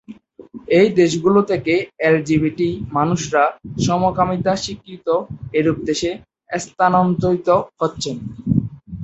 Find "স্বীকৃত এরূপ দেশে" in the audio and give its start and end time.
4.63-6.11